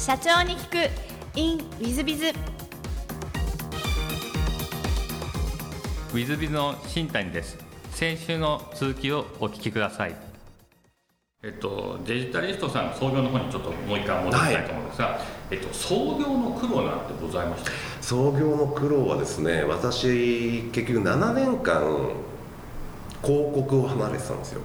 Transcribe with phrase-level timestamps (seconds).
[0.00, 1.38] 社長に聞く。
[1.38, 7.58] In ウィズビズウィズビズの新谷です。
[7.90, 10.16] 先週の続きをお聞きください。
[11.42, 17.70] えっと、デジタリストさんの創業の方にちょっともう一回戻りたいと思うんですが、はい、えっと、創業の苦労なんてございました？
[18.00, 22.08] 創業の苦労はですね私結局7年間
[23.22, 24.62] 広告を離れてたんですよ、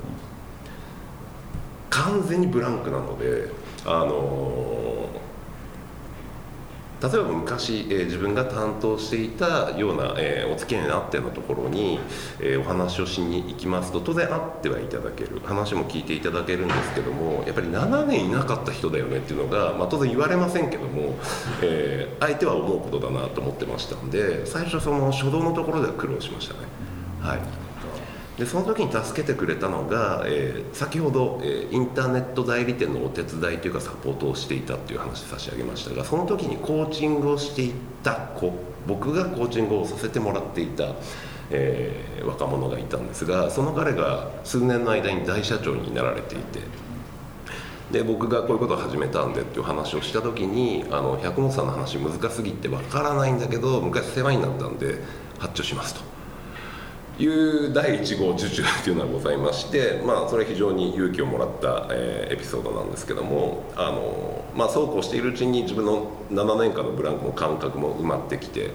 [1.89, 3.49] 完全にブランクなので
[3.85, 4.94] あの
[7.01, 11.99] 例えば昔、えー、自分が担当していたような、えー、お付き合いになってのところに、
[12.39, 21.15] えー、お話をしに行きますと当然会ってはいただける話も聞いていただけるんですけどもやっぱり7年いなかった人だよねっていうのが、まあ、当然言われませんけども、
[21.61, 26.59] えー、相手は思うことだなと思ってましたんで最初その初動のところでは苦労しましたね。
[27.21, 27.64] はい
[28.37, 38.53] でその時に助けてくれたのが、えー、先ほど、えー、インターネット代理店のお手伝いというかサポートをしていたっていう話差し上げましたがその時にコーチングをしていた子
[38.87, 40.95] 僕がコーチングをさせてもらっていた、
[41.49, 46.59] えー、若者がいたんですがその彼が数年の間に大社長になられていて
[47.91, 54.99] で僕がこういうことを始めたんでっていう話をした時にあの百本さんの話難すぎてわからないんだけど昔世話になったんで
[55.39, 56.14] 発注しますと。
[57.19, 68.71] いう第1号受注というのはございまして、まあ、それは非常に勇気をもらった、えー、エピソードなんですけどもあの、まあ、そうこうしているうちに自分の7年間のブランクの感覚も埋まってきて、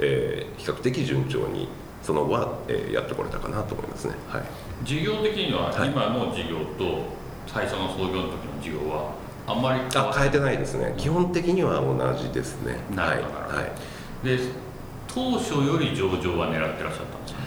[0.00, 1.68] えー、比較的順調に
[2.02, 4.42] その後は、えー、やってこれたかなと思いますね、はい、
[4.84, 7.02] 事業的には今の事業と
[7.46, 9.14] 最初の創業の時の事業は
[9.46, 10.94] あんまり変あ変えてないですね。
[10.96, 12.76] 基本的には同じですね。
[12.94, 13.68] なるほど、はい、は
[14.22, 14.38] い、で
[15.12, 17.39] 当初より上場は狙ってらっしゃったんですか？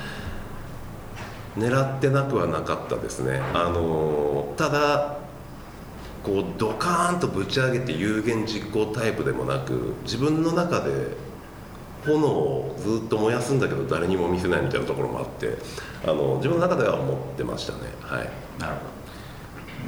[1.58, 3.40] 狙ってなくはなかったですね。
[3.54, 5.18] あのただ
[6.23, 11.16] こうドカーンとぶち上げて有言実行タイプでもなく自分の中で
[12.06, 15.58] 炎をずっと燃やすんだけど誰にも見せないみたいなところもあって
[16.06, 17.80] あの自分の中では思ってましたね。
[18.02, 18.30] はい。
[18.59, 18.80] なるほ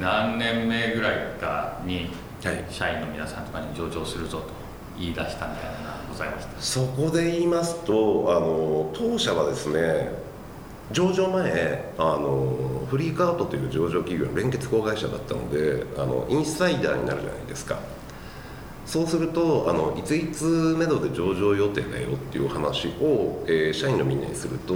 [0.00, 2.10] 何年目ぐらいかに
[2.40, 4.48] 社員の皆さんとかに上場するぞと
[4.98, 6.60] 言い出したみたいなのがございました。
[6.60, 10.25] そこで言いますとあの当社はですね
[10.92, 17.78] 上場前あのフリーカートという上場企業の連結子会社だったのであのインサイダーになるじゃないですか。
[18.86, 20.44] そうするとあのいついつ
[20.78, 24.74] めどで上場予定だよっていう話を、えー、社員のみんなにすると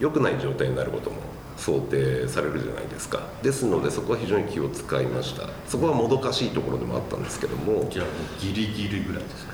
[0.00, 1.16] 良くない状態になることも
[1.58, 3.20] 想定されるじゃないですか。
[3.42, 5.46] ですのでそこは非常に気を使いました。
[5.68, 7.86] そこはもどかしいところでもあったんですけども。
[7.90, 8.06] じゃあ
[8.40, 9.52] ギリギリぐらいですか？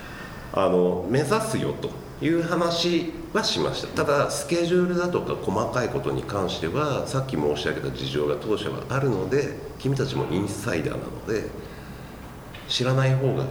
[0.52, 1.90] あの目指すよと
[2.20, 3.88] いう話はしました。
[3.88, 11.48] ただスケジュールだとか細かいことに関してはさっき申し上げた事情が当社はあるので君たちもインサイダーなので
[12.68, 13.44] 知らない方が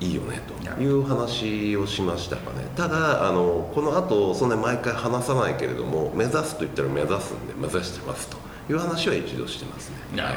[0.00, 2.66] いいよねという話をしましたかね。
[2.74, 8.44] ただあのこの後そんな毎回話さないけれども目指すと言ったら目指すんで目指してますと。
[8.68, 10.30] いう話は一度してますね、は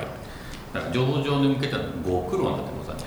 [0.90, 1.76] い、上場に向けて
[2.06, 3.00] ご苦労なんてございま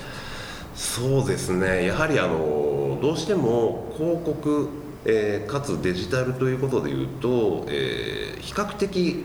[0.74, 1.00] す。
[1.02, 1.84] そうですね。
[1.86, 4.68] やはりあのどうしても広告、
[5.04, 9.24] えー、かつデジタルということでいうと、えー、比較的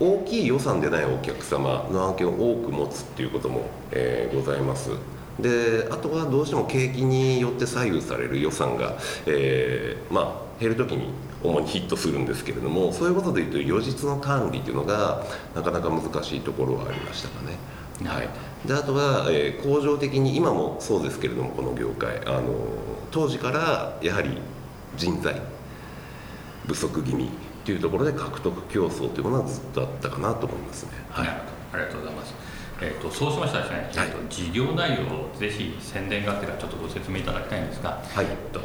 [0.00, 4.90] 大きい予算でないお客様の案件を多く持つっていうことも、えー、ございます。
[5.40, 11.08] であとはどうしても景気によって左右される予算が、えー、まあ減るときに
[11.42, 15.24] 主にヒットするんですけれどもそういうことでいうと予実の管理というのが
[15.54, 17.56] なかなか難しいところはありましたかね。
[18.04, 18.28] はい、
[18.66, 22.52] であとは、えー、工場的に今もそうですけれどもこの業界あの
[23.10, 24.38] 当時からやはり
[24.96, 25.40] 人材
[26.66, 27.28] 不足気味
[27.64, 30.92] というところで獲得競争というものはずっとあったかなと思いますね。
[31.10, 31.42] はい、あ
[31.74, 32.34] りがとうございます。
[32.80, 38.60] えーと、そうしましたらですね、はい、えーと、事業内容をぜひ宣伝がてらちょっとご説明いただきたいんですが、はい、えーと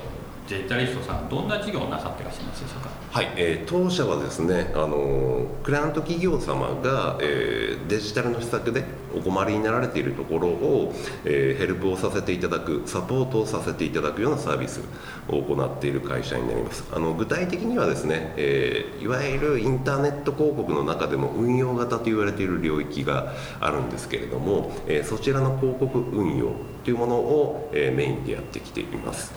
[0.48, 2.90] デジタリストさんどんな事業をなさってらっしゃいますでしょうか？
[3.12, 10.94] はい、えー、当社はですねあのクライアント企業様が、えー、デジタルの施策でお困りになられているところを、
[11.26, 14.80] えー、ヘルプをさせていただくサポートをさせていただくようなサービス
[15.28, 16.86] を行っている会社になります。
[16.94, 26.54] あの具体的にはですね、えー、いわゆるインターネット広告の中でも運用型と言われている領域があるんですけれども、えー、そちらの広告運用
[26.86, 29.34] というものを、えー、メインでやってきています。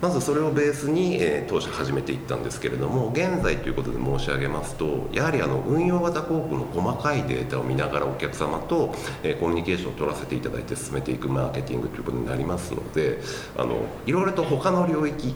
[0.00, 13.20] まずそれをベースに、えー、当初始めていったんですけれども現在ということで申し上げますとやはりあの運用型広告の細かいデータを見ながらお客様と、えー、コミュニケーションを取らせていただいて進めていくマーケティングということになりますので
[13.56, 13.76] あの
[14.06, 15.34] いろいろと他の領域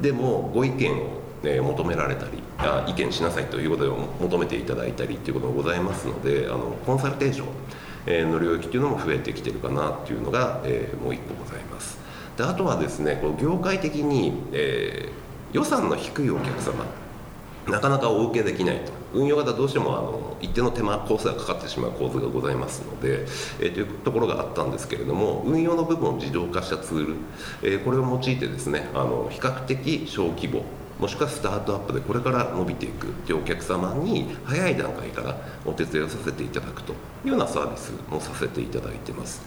[0.00, 7.44] でもご意見をえ求められたりあ意見しなさいということを求めていただいたりということがございますのであのコンサルテーショ
[8.24, 11.99] ンの領域っていうのも増えてきてるかなっていうのが、えもう一個ございます。
[12.40, 15.20] であとはですねこう業界的に、えー
[15.52, 16.84] 予算の低いお客様
[17.66, 23.22] なかなかお受けできないと運用型どうしてもあの一定の手間コースがかかってしまう構図がございますので、
[23.58, 27.16] えーというところがあったんですけれども運用の部分を自動化したツール、
[27.62, 30.62] えーこれを用いてですねあの比較的小規模
[31.00, 39.42] もしくはスタートアップでこれから伸びていくというお客様に早い段階からお手伝いをさせていただくというようなサービスもさせていただいてます。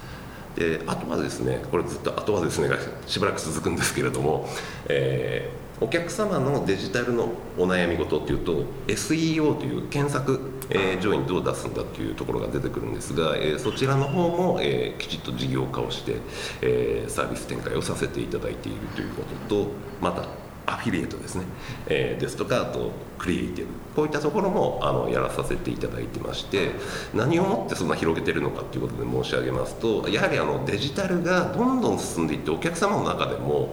[0.55, 2.77] であとはですねこれずっとあとはですねが
[3.07, 4.47] しばらく続くんですけれども、
[4.87, 10.39] えーお客様のデジタルのお悩み事っていうと SEO という検索、
[10.69, 16.17] え上位にどう出すんだっていうところが出てくるんですが、えーそちらの方も、えきちっと事業化をして、
[16.61, 20.25] えサービス展開をさせていただいているということとまた
[20.65, 21.45] アフィリエイトですね、
[21.87, 23.71] えーですとかあとクリエイティブ。
[23.95, 26.71] こういったところもあのやらさせていただいてまして
[27.13, 33.69] 何をもってそんな広げてるのかっていうことで申し上げますとやはりあのデジタルがどんどん進んでいってお客様の中でも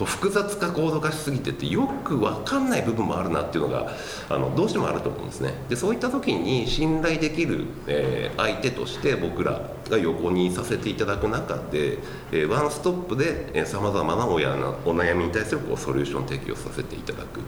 [0.00, 3.92] こう複雑化高度化しすぎててよく分かんない部分もあるなっていうのが
[4.30, 5.52] あのどうしてもあると思うんですね。
[5.68, 9.60] でそういった時に信頼できる、えー相手として僕ら
[9.90, 11.98] が横にさせていただく中で、
[12.32, 17.40] えーワンストップでさまざまなおやなお悩みに対するこうソリューション提供させていただく、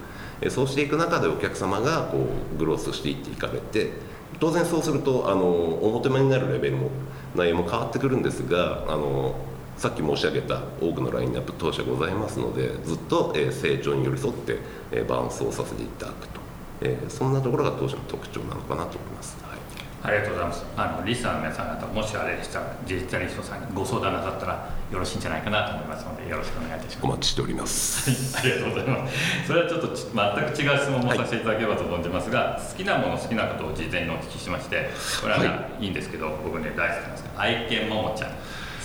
[0.42, 3.92] えーそうしていく中でお客様がこうグロースしていっていかれて
[4.40, 6.90] 当然そうするとあのお求めになるレベルも
[7.34, 9.34] 内容も変わってくるんですがあの
[9.76, 14.58] さっき申し上げた多くのラインナップ当社ございますのでずっと、えー成長に寄り添って、
[14.92, 16.40] えーバランスをさせていただくと、
[16.82, 19.58] えーそんなところが当社の特徴なのかなと思います、はい。
[20.04, 20.64] ありがとうございます。
[20.76, 27.04] あのリスナーの皆さん方もしあれでしたらデジタリストさんにご相談なさったらよろしいんじゃないかなと思いますのでよろしくお願いいたします。
[27.04, 28.38] お待ちしております。
[28.38, 29.46] ありがとうございます。
[29.46, 34.90] それはちょっとち全く違う質問もさせていただければと存じますが、好きなもの好きなことを事前にお聞きしまして
[35.20, 38.30] これは、ねい、いんですけど僕ね大好きなんですけど愛犬ももちゃん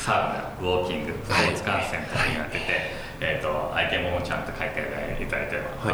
[0.07, 0.13] サ
[0.62, 2.63] ウナウォーキングスポーツ観戦とかになってて、
[3.19, 4.80] えー、と愛犬ももちゃんと書いて
[5.21, 5.92] いただいて、は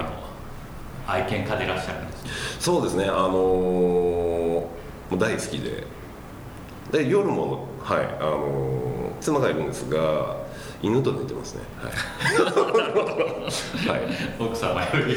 [1.18, 1.24] い。
[1.24, 2.30] 愛犬家でいらっしゃるんですね。
[2.60, 3.06] そうですね。
[3.06, 4.70] あのーも
[5.14, 5.88] う大好きで。
[6.92, 8.06] で夜もはい。
[8.20, 10.43] あのー妻がいるんですが
[10.84, 11.62] 犬と寝てますね。
[11.82, 11.92] はい、
[13.90, 14.02] は い
[14.40, 15.16] 奥様より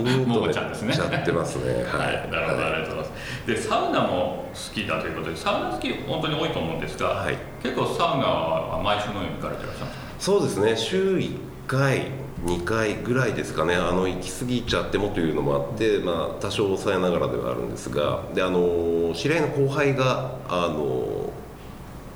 [0.00, 0.94] 犬と寝ちゃんですね。
[0.94, 1.82] ちゃってますね。
[1.84, 2.28] は、はい。
[2.30, 3.12] なるほど、ありがとうございます。
[3.46, 7.36] で、サウナも好きだということで、サウナ好き、本当に多いと思うんですが、はい。
[7.62, 10.04] 結構サウナは毎週のように行かれてらっしゃるんですか？
[10.20, 10.76] そうですね。
[10.76, 11.36] 週1
[11.66, 12.06] 回
[12.46, 13.74] 2回ぐらいですかね。
[13.74, 21.30] あの行き過ぎちゃってもというのもあって、まあ、多少抑えながらではあるんですがであの知り合いの後輩があの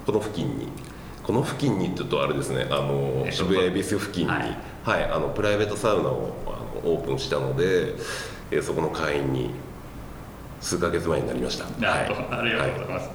[0.06, 0.69] この付近に
[1.25, 4.38] この付近にって言うとあれですねあのえっと渋谷恵比寿付近に、は
[4.85, 6.50] はいいあのプライベートサウナをあ
[6.85, 7.94] のオープンしたので、
[8.50, 9.50] えーそこの会員に
[10.61, 11.65] 数ヶ月前になりました。
[11.79, 13.11] なるほど、ありがとうございます。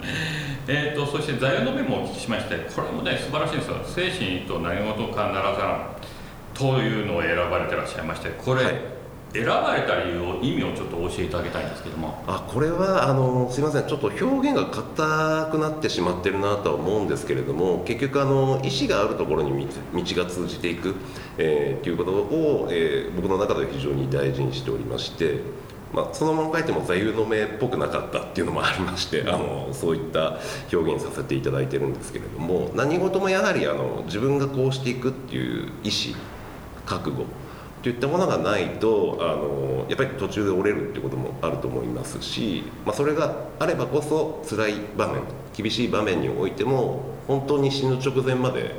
[0.67, 3.77] えっ、と、そして座右の銘もお聞きしまして、これもね、素晴らしいんですよ。
[3.83, 5.95] 精神と何事かならざん
[6.53, 8.98] というのを選ばれてらっしゃいまして、これ、はい
[9.33, 12.23] 選ばれた理由を、意味をちょっと教えていただきたいんですけども。
[12.27, 20.95] あこれはあのすみませんちょっと表現が硬くなってしまってるなとは思うんですけれども結局あの意思があるところに道が通じていく、
[21.37, 25.41] えー、ということを、えー僕の中では非常に大事にしておりまして、
[25.93, 30.39] まあ、そのまま書いても座右の銘っぽくなかったっていうのもありましてあのそういった
[30.71, 36.15] 表現させていただいてるんですけれども何事もやはりあの自分がこうしていくっていう意思
[36.85, 37.25] 覚悟
[37.81, 45.21] といったものがないとあのやっぱり途中で折れるってこともあると思いますし、まあ、それがあればこそ辛い場面
[45.55, 48.75] 厳しい場面においても本当に死ぬ直前まで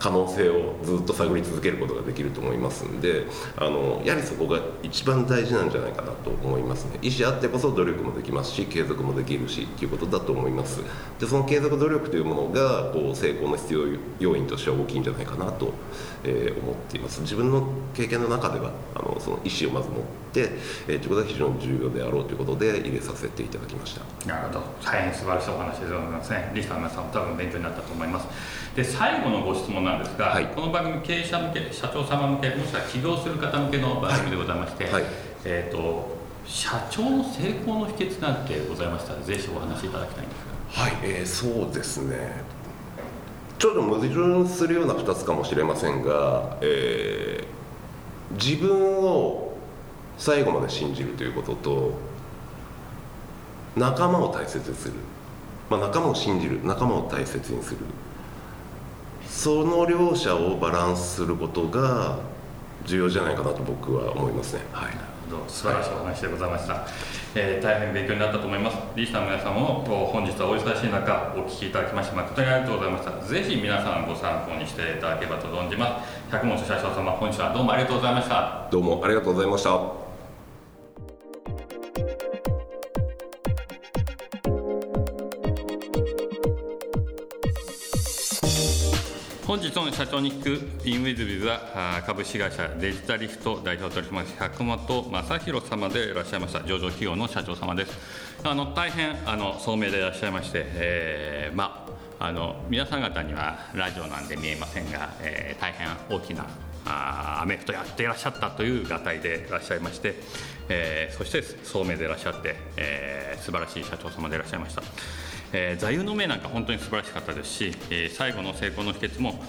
[0.00, 3.26] 可能性をずっと探り続けることができると思いますんで
[3.56, 6.98] あのやはりそこが一番大事なんじゃないかなと思いますね。
[7.02, 10.80] 意思あってこそ努力もできますし継続もできるしっていうことだと思います。
[11.18, 13.80] でその継続努力というものがこう成功の必要
[14.18, 15.72] 要因としては大きいんじゃないかなと、
[16.24, 17.20] えー思っています。
[17.20, 19.98] 自分の経験の中ではあのその意思をまず持っ
[20.29, 26.52] て、えー、ということが非常に重要であろうということで入れさせていただきましたなるほど、大変素晴らしいお話でございますね。
[26.54, 28.26] リスナーの皆さんも多分勉強になったと思います。
[28.76, 35.04] で、最後のご質問なんですが、はいこの番組経営者向け、社長様向け、もしくは起業する方向けの番組でございまして、はい
[35.44, 40.38] えっ、と社長の成功の秘訣なんてございましたら、ぜひお話しいただきたいんです
[40.76, 40.82] が。
[40.82, 42.44] はい、えーそうですね
[43.58, 47.60] ちょっと矛盾するような2つかもしれませんが、えー
[48.38, 49.49] 自分を
[50.18, 51.92] 最後まで信じるということと
[53.76, 54.94] 仲間を大切にする、
[55.68, 56.60] まあ、仲間を信じる。
[56.64, 57.78] 仲間を大切にする。
[59.26, 62.18] その両者をバランスすることが
[62.84, 64.62] 重要じゃないかなと僕は思いますね。
[64.72, 64.88] はい。
[64.88, 64.98] なる
[65.30, 66.86] ほど素晴らしいお話でございました。
[67.36, 68.76] えー、大変勉強になったと思います。
[68.96, 73.24] リーさんの皆さんも本日はお忙しい中お聞きいただきまして誠にありがとうございました。
[73.24, 76.32] ぜひ皆さんご参考にしていただければと存じます。
[76.32, 78.68] 百本社長様本日はどうもありがとうございました。
[78.72, 79.99] どうもありがとうございました
[89.50, 97.98] 本日の社長に聞くインウィズビズは株式会社デジタリフト代表取締役百本正弘様でいらっしゃいました上場企業の社長様です
[98.44, 101.84] あの大変あの聡明でいらっしゃいまして、えー、ま
[102.20, 106.46] ああの皆さん方にはラジオなんで見えませんが、えー、大変大きな
[106.86, 110.14] あアメフトやっていらっしゃったというがたいでいらっしゃいまして、
[110.68, 114.82] えー、そして聡明でいらっしゃって、えー、素晴らしい社長様でいらっしゃいました。
[115.52, 119.42] えー、座右の銘なんか本当に素晴らしかったですし、えー、最後の成功の秘訣も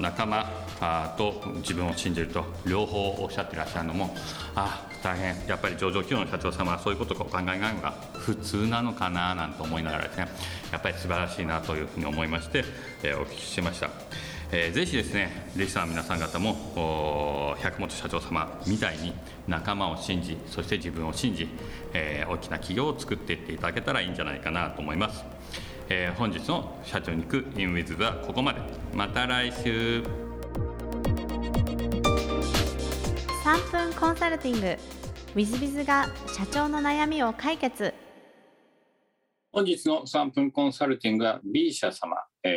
[0.00, 4.14] 仲間と自分を信じると両方おっしゃっていらっしゃるのも
[4.54, 10.28] あ大変やっぱり上場企業の社長様はそういうことを考えなるのが普通なのかななんて思いながらですね
[10.72, 12.64] やっぱり素晴らしいなというふうに思いまして、
[13.02, 13.90] えー、お聞きしました。
[14.50, 19.12] えー、ぜひですね、リスナー皆さん方も、百本社長様みたいに
[19.46, 21.48] 仲間を信じ、そして自分を信じ、
[21.92, 25.22] えー、大きな企業を作っていっていただけたらいいんじゃないかなと思います。
[25.90, 28.60] えー、本日の社長に行くインウィズはここまで。
[28.94, 30.02] また来週。
[33.44, 34.78] 3分コンサルティング w
[35.36, 37.94] i z b i が社長の悩みを解決
[39.58, 42.54] 本日の3分コンサルティングは B 社様、えー、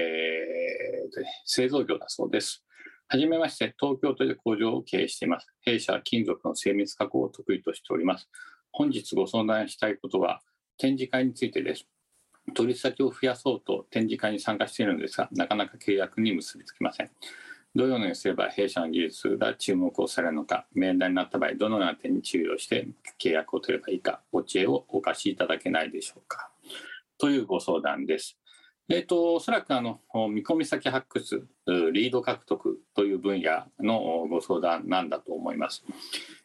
[1.46, 2.64] 製造業だそうです。
[3.08, 5.48] はじめまして、東京都で工場を経営しています。
[5.62, 8.30] 弊社は金属の精密加工を得意としております。
[8.72, 10.42] 本日ご相談したいことは
[10.78, 11.88] 展示会についてです。
[12.54, 17.10] 取引先を増やそうと展示会に参加しているのですが、なかなか契約に結びつきません。
[17.74, 22.90] どのようにすれば弊社の技術が注目をされるのか、面談になった場合、どのような点に注意をして
[23.20, 26.51] 契約を取ればいいか、ご知恵をお貸しいただけないでしょうか。
[27.22, 28.40] というご相談です。
[28.90, 30.00] えーと、おそらくあの
[30.32, 31.48] 見込み先発掘、
[31.94, 35.86] リード獲得という分野のご相談なんだと思います。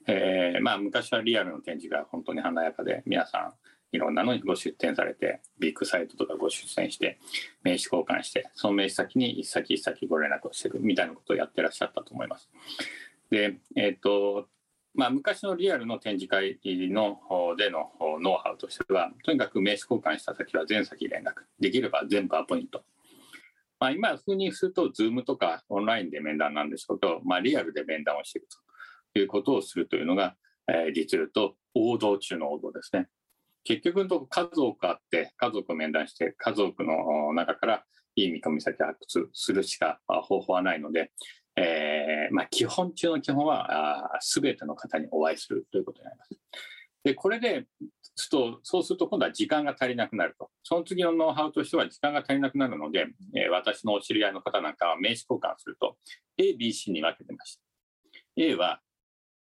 [0.06, 3.54] えー、まあ、昔はリアルの展示が本当に華やかで、皆さん
[3.90, 7.18] いろんなのにご出展されて、ビッグサイトとかご出展して、
[7.62, 12.50] 名刺交換して、その名刺先に一先一先ご連絡をしてるみたいなことをやってらっしゃったと思います。
[13.30, 14.48] で、えっ、ー、と、
[14.96, 17.20] まあ、昔のリアルの展示会の
[17.56, 22.82] でのノウハウとしては、とにかく名刺交換した先は全先連絡、できれば全部アポイント。
[23.78, 28.48] まあ、今風にすると、Zoom とかオンラインで面談なんですけど、まあ、リアルで面談をしていく
[29.12, 30.34] ということをするというのが、
[30.66, 33.08] えー、実ると王道中の王道ですね。
[33.64, 37.84] 結局のところ数多くあって、家族を面談して、家族の中から
[38.14, 41.12] いい見込み先発掘するしか方法はないので、
[41.56, 46.30] えー、まあ、基本中の基本はすべての方にお会いするということになります。
[47.02, 47.66] でこれで
[48.30, 50.50] とそうすると今度は時間が足りなくなると。
[50.62, 55.96] その次のノウハウとしては時間が足りなくなるので、えー、私のお知り合いの方なんかは名刺交換すると
[56.38, 57.62] A、B、C に分けてました。
[58.36, 58.80] A は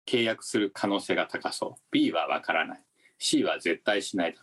[0.07, 1.83] 契約する可能性が高そう。
[1.91, 2.83] B は分からない。
[3.19, 4.43] C は絶対しないと。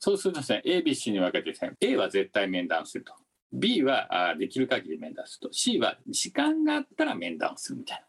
[0.00, 3.14] そうするとですね、A、B、C に分けてですね、A は絶対面談すると。
[3.52, 5.52] B はできる限り面談すると。
[5.52, 8.04] C は時間があったら面談をするみたいな。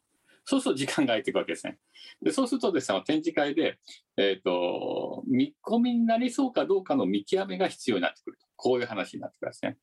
[0.45, 1.77] そうすると時間が空いていくわけですね。
[2.21, 3.77] でそうするとですね展示会で、
[4.17, 8.45] えーと、見込みになりそうかどうかの見極めが必要になってくると。
[8.55, 9.77] こういう話になってくるんですね。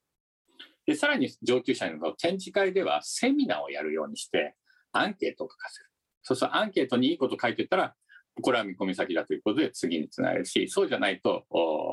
[0.87, 4.55] でさらに上級者の展示会ではセミナーをやるようにして
[4.93, 5.87] アンケートを書かせる。
[6.23, 7.95] そうするとアンケートにいいこと書いてったら
[8.43, 11.45] これは見込み先だということで次につなげるしそうじゃないと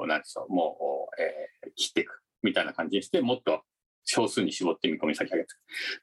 [0.08, 2.23] 何でしょうもう、えー、切っていく。
[2.44, 3.62] みたいな感じにして、もっと
[4.06, 5.50] 少数に絞って見込み先上げて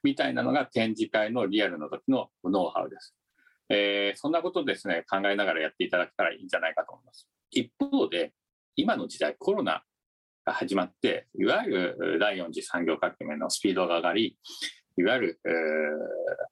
[0.03, 3.15] みたいなのが展示会のリアルの時のノウハウです。
[3.69, 7.27] えー、そんなことですね、考えながらやっていただけたらいいんじゃないかと思います。
[7.51, 8.33] 一方で、
[8.75, 9.83] 今の時代、コロナ
[10.45, 14.37] が始まって、いわゆる第4次産業革命のスピードが上がり、
[14.97, 15.39] いわゆる、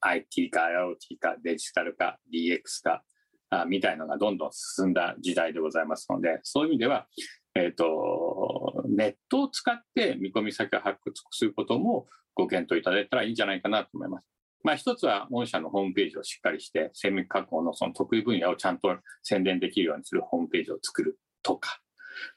[0.02, 3.04] IT 化、IoT 化、デジタル化、DX 化
[3.50, 7.08] あみたいのがどんどん進んだ時代でございますので、そういう意味では、
[7.56, 14.26] えーと、ネットを使って見込み先を発掘することもご検討いただいたらいいんじゃないかなと思います。
[14.64, 18.94] まあ、一つは御社のホームページをしっかりして、精密加工のその得意分野をちゃんと
[19.24, 21.80] 宣伝できるようにするホームページを作るとか、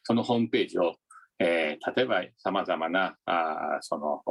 [0.04, 0.94] そのホームページを、
[1.40, 4.23] えー、例えばさまざまな、あその、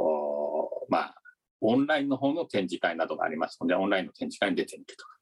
[0.88, 1.14] まあ、
[1.60, 5.18] オンラインの方の展示会などがありますので、オンラインの展示会に出てみるとか、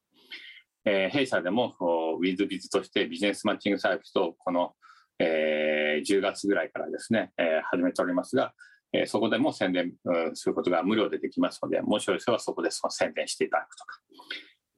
[0.85, 1.75] えー、弊社でも
[2.23, 4.73] WithBiz としてビジネスマッチングサービスとこの
[5.21, 8.53] えー、10月ぐらいからですね、えー、始めておりますが、
[8.93, 13.99] えー、そこでも宣伝、うん、することが無料でできますので、もしよければそこでその宣伝していただくとか、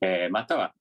[0.02, 0.72] えー、または、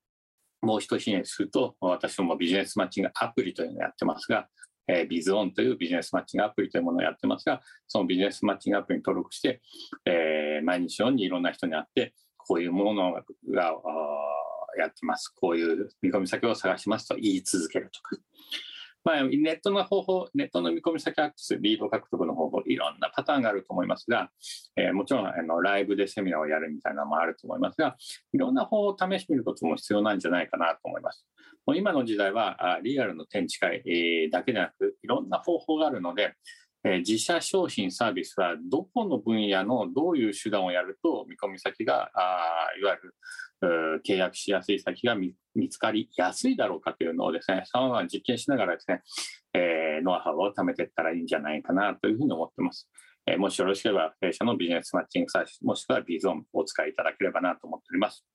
[0.61, 4.47] もう一ひねりすると、私どもビジネスマッチングアプリというのをやってますが、
[4.87, 9.61] えー、ビズオンというビジネスマッチングアプリというものをやってますが、そのビジネスマッチングアプリに登録して、
[10.05, 13.23] えー、毎日のようにいろんな人に会って、こういうものが
[14.77, 15.29] やってます。
[15.29, 18.17] こういう見込み先を探しますと言い続けるとか。
[19.03, 24.29] まあ、ネットの方法、ネットの見込み先アクセス、リード獲得の方法、いろんなパターンがあると思いますが、
[24.77, 27.97] えー、もちろんあのライブでセミナーをやるみたいなのもあると思いますが、
[28.33, 31.25] いろんな方法を試してみることも必要なんじゃないかなと思います。
[31.65, 36.35] もう今の時代はあリアルの展示会、えー、だけでなく、いろんな方法があるので、
[36.83, 45.35] えー、自社商品サービスはどこの分野のどういう手段をやると見込み先があいわゆる契約しやすい先が見
[45.69, 49.01] つかりやすいだろうかというのをですね、さまざま実験しながらですね、
[49.53, 52.89] えー、ノウハウを貯めていったらいいんじゃないかなというふうに思ってます。
[53.25, 58.25] えー、もしよろしければ、弊社のビジネスマッチングサービス、もしくはビゾンをお使いいただければなと思っております。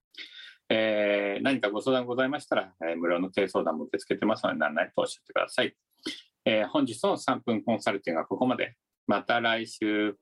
[0.70, 5.74] えー、何かご相談ございましたら、えー、無料の低相談も受け付けてますので、何々とおっしゃってください。
[6.50, 8.74] えー、本日の3分コンサルティングはここまで。
[9.06, 10.16] また来週。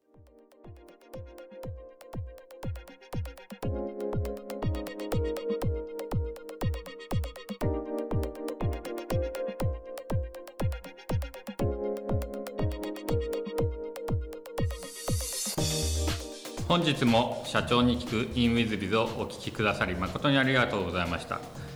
[16.66, 21.40] 本日も社長に聞く in WizBiz をお聞きくださり誠にありがとうございました、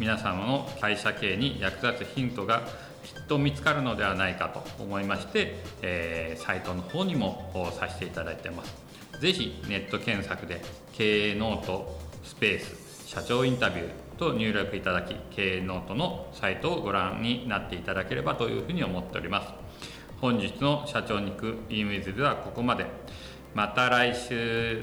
[0.00, 2.62] 皆様の会社経営に役立つヒントが
[3.04, 8.74] きっと見つかるのではないかと思いまして、えー、サイトの方にもさせていただいてます。
[9.20, 10.62] 是非ネット検索で
[10.94, 19.48] 経営ノートスペース社長インタビューと入力いただき経営ノートのサイトをご覧になっていただければというふうに思っております。
[20.22, 22.86] 本日の社長に行く e ムイズではここまで。
[23.54, 24.82] また来週。